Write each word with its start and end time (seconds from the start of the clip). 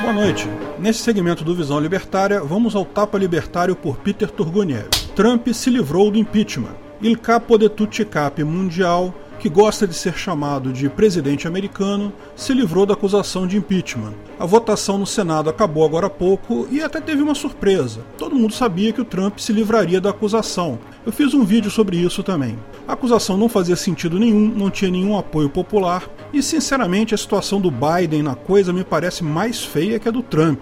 Boa 0.00 0.12
noite. 0.12 0.48
Nesse 0.78 1.00
segmento 1.00 1.42
do 1.42 1.56
Visão 1.56 1.80
Libertária, 1.80 2.40
vamos 2.40 2.76
ao 2.76 2.84
tapa 2.84 3.18
libertário 3.18 3.74
por 3.74 3.96
Peter 3.96 4.30
Turguniev. 4.30 4.88
Trump 5.16 5.48
se 5.48 5.68
livrou 5.70 6.08
do 6.08 6.16
impeachment. 6.16 6.76
Il 7.02 7.18
capo 7.18 7.58
de 7.58 7.68
tutti 7.68 8.04
capi 8.04 8.44
mundial, 8.44 9.12
que 9.40 9.48
gosta 9.48 9.88
de 9.88 9.94
ser 9.94 10.14
chamado 10.14 10.72
de 10.72 10.88
presidente 10.88 11.48
americano, 11.48 12.12
se 12.36 12.54
livrou 12.54 12.86
da 12.86 12.94
acusação 12.94 13.44
de 13.44 13.56
impeachment. 13.56 14.14
A 14.38 14.46
votação 14.46 14.98
no 14.98 15.06
Senado 15.06 15.50
acabou 15.50 15.84
agora 15.84 16.06
há 16.06 16.10
pouco 16.10 16.68
e 16.70 16.80
até 16.80 17.00
teve 17.00 17.20
uma 17.20 17.34
surpresa. 17.34 18.00
Todo 18.16 18.36
mundo 18.36 18.54
sabia 18.54 18.92
que 18.92 19.00
o 19.00 19.04
Trump 19.04 19.38
se 19.38 19.52
livraria 19.52 20.00
da 20.00 20.10
acusação. 20.10 20.78
Eu 21.04 21.10
fiz 21.10 21.34
um 21.34 21.44
vídeo 21.44 21.72
sobre 21.72 21.96
isso 21.96 22.22
também. 22.22 22.56
A 22.86 22.92
acusação 22.92 23.36
não 23.36 23.48
fazia 23.48 23.74
sentido 23.74 24.16
nenhum, 24.16 24.46
não 24.46 24.70
tinha 24.70 24.92
nenhum 24.92 25.18
apoio 25.18 25.50
popular 25.50 26.08
e, 26.32 26.42
sinceramente, 26.42 27.14
a 27.14 27.18
situação 27.18 27.60
do 27.60 27.70
Biden 27.70 28.22
na 28.22 28.34
coisa 28.34 28.72
me 28.72 28.84
parece 28.84 29.24
mais 29.24 29.62
feia 29.64 29.98
que 29.98 30.08
a 30.08 30.12
do 30.12 30.22
Trump. 30.22 30.60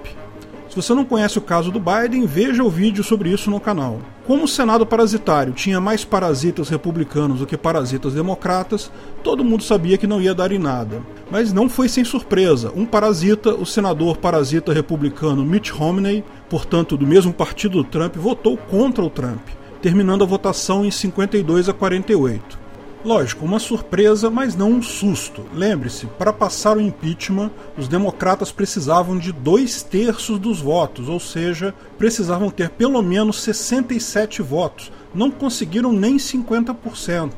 Se 0.68 0.82
você 0.82 0.94
não 0.94 1.04
conhece 1.04 1.38
o 1.38 1.43
caso 1.43 1.70
do 1.70 1.80
Biden, 1.80 2.26
veja 2.26 2.62
o 2.62 2.68
vídeo 2.68 3.02
sobre 3.02 3.30
isso 3.30 3.50
no 3.50 3.58
canal. 3.58 3.98
Como 4.26 4.44
o 4.44 4.48
Senado 4.48 4.84
parasitário 4.84 5.52
tinha 5.52 5.80
mais 5.80 6.04
parasitas 6.04 6.68
republicanos 6.68 7.38
do 7.38 7.46
que 7.46 7.57
parasitas 7.57 8.12
democratas, 8.12 8.90
todo 9.22 9.44
mundo 9.44 9.62
sabia 9.62 9.96
que 9.96 10.07
não 10.07 10.21
ia 10.21 10.34
dar 10.34 10.52
em 10.52 10.58
nada. 10.58 11.00
Mas 11.30 11.52
não 11.52 11.68
foi 11.68 11.88
sem 11.88 12.04
surpresa. 12.04 12.72
Um 12.76 12.85
parasita, 12.85 13.54
o 13.54 13.64
senador 13.64 14.18
parasita 14.18 14.72
republicano 14.72 15.44
Mitt 15.44 15.72
Romney, 15.72 16.22
portanto 16.50 16.96
do 16.96 17.07
mesmo 17.07 17.32
partido 17.32 17.82
do 17.82 17.85
Trump, 17.85 18.16
votou 18.16 18.57
contra 18.57 19.02
o 19.02 19.08
Trump, 19.08 19.48
terminando 19.80 20.24
a 20.24 20.26
votação 20.26 20.85
em 20.85 20.90
52 20.90 21.68
a 21.68 21.72
48. 21.72 22.65
Lógico, 23.06 23.44
uma 23.44 23.60
surpresa, 23.60 24.28
mas 24.28 24.56
não 24.56 24.68
um 24.68 24.82
susto. 24.82 25.46
Lembre-se, 25.54 26.06
para 26.18 26.32
passar 26.32 26.76
o 26.76 26.80
impeachment, 26.80 27.52
os 27.79 27.86
democratas 27.86 28.50
precisavam 28.50 29.16
de 29.16 29.30
dois 29.30 29.80
terços 29.80 30.40
dos 30.40 30.60
votos, 30.60 31.08
ou 31.08 31.20
seja, 31.20 31.72
precisavam 31.96 32.50
ter 32.50 32.68
pelo 32.68 33.00
menos 33.00 33.40
67 33.42 34.42
votos. 34.42 34.90
Não 35.14 35.30
conseguiram 35.30 35.92
nem 35.92 36.16
50% 36.16 37.30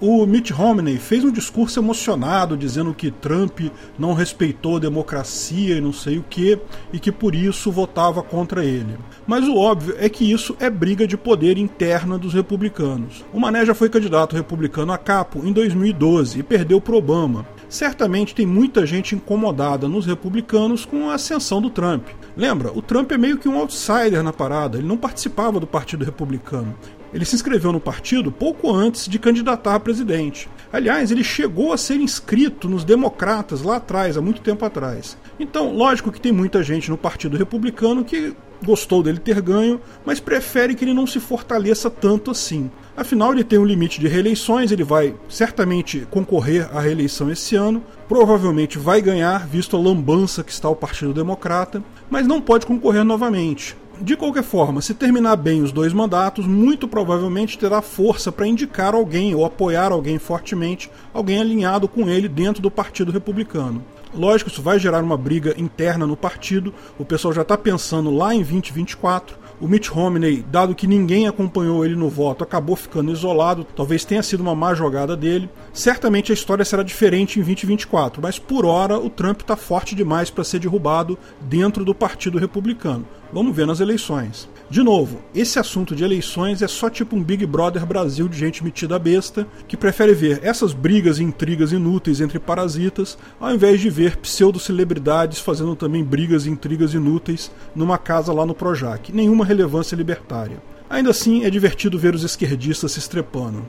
o 0.00 0.26
Mitt 0.26 0.52
Romney 0.52 0.98
fez 0.98 1.24
um 1.24 1.30
discurso 1.30 1.80
emocionado 1.80 2.56
dizendo 2.56 2.94
que 2.94 3.10
Trump 3.10 3.60
não 3.98 4.12
respeitou 4.12 4.76
a 4.76 4.80
democracia 4.80 5.76
e 5.76 5.80
não 5.80 5.92
sei 5.92 6.18
o 6.18 6.24
que, 6.28 6.58
e 6.92 6.98
que 6.98 7.10
por 7.10 7.34
isso 7.34 7.72
votava 7.72 8.22
contra 8.22 8.64
ele. 8.64 8.98
Mas 9.26 9.48
o 9.48 9.56
óbvio 9.56 9.96
é 9.98 10.08
que 10.08 10.30
isso 10.30 10.56
é 10.60 10.68
briga 10.68 11.06
de 11.06 11.16
poder 11.16 11.56
interna 11.56 12.18
dos 12.18 12.34
republicanos. 12.34 13.24
O 13.32 13.40
Mané 13.40 13.64
já 13.64 13.74
foi 13.74 13.88
candidato 13.88 14.36
republicano 14.36 14.92
a 14.92 14.98
capo 14.98 15.46
em 15.46 15.52
2012 15.52 16.40
e 16.40 16.42
perdeu 16.42 16.80
para 16.80 16.96
Obama. 16.96 17.46
Certamente 17.68 18.34
tem 18.34 18.46
muita 18.46 18.86
gente 18.86 19.14
incomodada 19.14 19.88
nos 19.88 20.06
republicanos 20.06 20.84
com 20.84 21.10
a 21.10 21.14
ascensão 21.14 21.60
do 21.60 21.70
Trump. 21.70 22.08
Lembra, 22.36 22.70
o 22.72 22.80
Trump 22.80 23.10
é 23.10 23.18
meio 23.18 23.38
que 23.38 23.48
um 23.48 23.58
outsider 23.58 24.22
na 24.22 24.32
parada, 24.32 24.78
ele 24.78 24.86
não 24.86 24.96
participava 24.96 25.58
do 25.58 25.66
Partido 25.66 26.04
Republicano. 26.04 26.76
Ele 27.12 27.24
se 27.24 27.34
inscreveu 27.34 27.72
no 27.72 27.80
partido 27.80 28.30
pouco 28.30 28.72
antes 28.72 29.08
de 29.08 29.18
candidatar 29.18 29.74
a 29.74 29.80
presidente. 29.80 30.48
Aliás, 30.72 31.10
ele 31.10 31.24
chegou 31.24 31.72
a 31.72 31.78
ser 31.78 31.96
inscrito 31.96 32.68
nos 32.68 32.84
democratas 32.84 33.62
lá 33.62 33.76
atrás, 33.76 34.16
há 34.16 34.20
muito 34.20 34.40
tempo 34.40 34.64
atrás. 34.64 35.16
Então, 35.38 35.72
lógico 35.72 36.10
que 36.10 36.20
tem 36.20 36.32
muita 36.32 36.62
gente 36.62 36.90
no 36.90 36.98
Partido 36.98 37.36
Republicano 37.36 38.04
que 38.04 38.34
gostou 38.64 39.02
dele 39.02 39.18
ter 39.18 39.40
ganho, 39.40 39.80
mas 40.04 40.20
prefere 40.20 40.74
que 40.74 40.84
ele 40.84 40.94
não 40.94 41.06
se 41.06 41.20
fortaleça 41.20 41.90
tanto 41.90 42.30
assim. 42.30 42.70
Afinal, 42.96 43.32
ele 43.32 43.44
tem 43.44 43.58
um 43.58 43.64
limite 43.64 44.00
de 44.00 44.08
reeleições, 44.08 44.72
ele 44.72 44.84
vai 44.84 45.14
certamente 45.28 46.06
concorrer 46.10 46.68
à 46.74 46.80
reeleição 46.80 47.30
esse 47.30 47.54
ano, 47.54 47.84
provavelmente 48.08 48.78
vai 48.78 49.02
ganhar, 49.02 49.46
visto 49.46 49.76
a 49.76 49.80
lambança 49.80 50.42
que 50.42 50.52
está 50.52 50.68
o 50.68 50.76
Partido 50.76 51.12
Democrata, 51.12 51.82
mas 52.08 52.26
não 52.26 52.40
pode 52.40 52.66
concorrer 52.66 53.04
novamente. 53.04 53.76
De 54.00 54.14
qualquer 54.14 54.42
forma, 54.42 54.82
se 54.82 54.92
terminar 54.92 55.36
bem 55.36 55.62
os 55.62 55.72
dois 55.72 55.92
mandatos, 55.92 56.46
muito 56.46 56.86
provavelmente 56.86 57.58
terá 57.58 57.80
força 57.80 58.30
para 58.30 58.46
indicar 58.46 58.94
alguém 58.94 59.34
ou 59.34 59.44
apoiar 59.44 59.90
alguém 59.90 60.18
fortemente, 60.18 60.90
alguém 61.14 61.40
alinhado 61.40 61.88
com 61.88 62.08
ele 62.08 62.28
dentro 62.28 62.60
do 62.60 62.70
Partido 62.70 63.10
Republicano. 63.10 63.82
Lógico, 64.14 64.50
isso 64.50 64.62
vai 64.62 64.78
gerar 64.78 65.02
uma 65.02 65.16
briga 65.16 65.54
interna 65.58 66.06
no 66.06 66.16
partido, 66.16 66.74
o 66.98 67.04
pessoal 67.04 67.32
já 67.32 67.42
está 67.42 67.56
pensando 67.56 68.10
lá 68.10 68.34
em 68.34 68.42
2024 68.42 69.45
o 69.60 69.66
Mitt 69.66 69.88
Romney, 69.90 70.44
dado 70.50 70.74
que 70.74 70.86
ninguém 70.86 71.26
acompanhou 71.26 71.84
ele 71.84 71.96
no 71.96 72.08
voto, 72.08 72.44
acabou 72.44 72.76
ficando 72.76 73.10
isolado, 73.10 73.64
talvez 73.64 74.04
tenha 74.04 74.22
sido 74.22 74.40
uma 74.40 74.54
má 74.54 74.74
jogada 74.74 75.16
dele. 75.16 75.48
Certamente 75.72 76.30
a 76.30 76.34
história 76.34 76.64
será 76.64 76.82
diferente 76.82 77.38
em 77.38 77.42
2024, 77.42 78.20
mas 78.20 78.38
por 78.38 78.66
hora 78.66 78.98
o 78.98 79.08
Trump 79.08 79.40
está 79.40 79.56
forte 79.56 79.94
demais 79.94 80.30
para 80.30 80.44
ser 80.44 80.58
derrubado 80.58 81.18
dentro 81.40 81.84
do 81.84 81.94
Partido 81.94 82.38
Republicano. 82.38 83.06
Vamos 83.32 83.54
ver 83.54 83.66
nas 83.66 83.80
eleições. 83.80 84.48
De 84.68 84.82
novo, 84.82 85.20
esse 85.32 85.60
assunto 85.60 85.94
de 85.94 86.02
eleições 86.02 86.60
é 86.60 86.66
só 86.66 86.90
tipo 86.90 87.14
um 87.14 87.22
Big 87.22 87.46
Brother 87.46 87.86
Brasil 87.86 88.26
de 88.26 88.36
gente 88.36 88.64
metida 88.64 88.98
besta 88.98 89.46
que 89.68 89.76
prefere 89.76 90.12
ver 90.12 90.40
essas 90.42 90.72
brigas 90.72 91.18
e 91.18 91.22
intrigas 91.22 91.70
inúteis 91.70 92.20
entre 92.20 92.40
parasitas 92.40 93.16
ao 93.38 93.54
invés 93.54 93.80
de 93.80 93.88
ver 93.88 94.16
pseudo-celebridades 94.16 95.38
fazendo 95.38 95.76
também 95.76 96.02
brigas 96.02 96.46
e 96.46 96.50
intrigas 96.50 96.94
inúteis 96.94 97.48
numa 97.76 97.96
casa 97.96 98.32
lá 98.32 98.44
no 98.44 98.56
Projac. 98.56 99.12
Nenhuma 99.12 99.44
relevância 99.44 99.94
libertária. 99.94 100.60
Ainda 100.90 101.10
assim, 101.10 101.44
é 101.44 101.50
divertido 101.50 101.96
ver 101.96 102.16
os 102.16 102.24
esquerdistas 102.24 102.90
se 102.92 102.98
estrepando. 102.98 103.68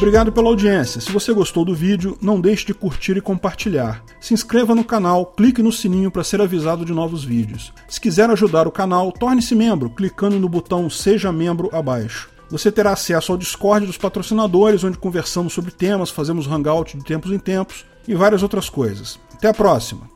Obrigado 0.00 0.32
pela 0.32 0.48
audiência. 0.48 0.98
Se 0.98 1.12
você 1.12 1.30
gostou 1.30 1.62
do 1.62 1.74
vídeo, 1.74 2.16
não 2.22 2.40
deixe 2.40 2.64
de 2.64 2.72
curtir 2.72 3.18
e 3.18 3.20
compartilhar. 3.20 4.02
Se 4.18 4.32
inscreva 4.32 4.74
no 4.74 4.82
canal, 4.82 5.26
clique 5.26 5.62
no 5.62 5.70
sininho 5.70 6.10
para 6.10 6.24
ser 6.24 6.40
avisado 6.40 6.86
de 6.86 6.92
novos 6.94 7.22
vídeos. 7.22 7.70
Se 7.86 8.00
quiser 8.00 8.30
ajudar 8.30 8.66
o 8.66 8.72
canal, 8.72 9.12
torne-se 9.12 9.54
membro 9.54 9.90
clicando 9.90 10.40
no 10.40 10.48
botão 10.48 10.88
Seja 10.88 11.30
Membro 11.30 11.68
abaixo. 11.70 12.30
Você 12.48 12.72
terá 12.72 12.92
acesso 12.92 13.30
ao 13.30 13.36
Discord 13.36 13.86
dos 13.86 13.98
patrocinadores, 13.98 14.82
onde 14.82 14.96
conversamos 14.96 15.52
sobre 15.52 15.70
temas, 15.70 16.08
fazemos 16.08 16.46
hangout 16.46 16.96
de 16.96 17.04
tempos 17.04 17.30
em 17.30 17.38
tempos 17.38 17.84
e 18.08 18.14
várias 18.14 18.42
outras 18.42 18.70
coisas. 18.70 19.20
Até 19.34 19.48
a 19.48 19.54
próxima! 19.54 20.10